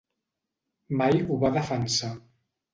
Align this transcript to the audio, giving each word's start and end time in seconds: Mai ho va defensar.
Mai 1.03 1.23
ho 1.29 1.39
va 1.45 1.53
defensar. 1.61 2.13